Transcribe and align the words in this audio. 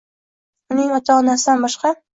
Uning 0.75 0.97
ota-onasidan 0.99 1.67
boshqa. 1.69 1.99